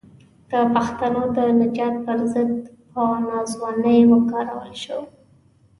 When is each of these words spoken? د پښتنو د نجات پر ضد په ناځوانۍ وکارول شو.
د 0.49 0.51
پښتنو 0.73 1.21
د 1.35 1.37
نجات 1.59 1.95
پر 2.05 2.19
ضد 2.33 2.51
په 2.91 3.01
ناځوانۍ 3.27 3.99
وکارول 4.11 4.71
شو. 4.83 4.99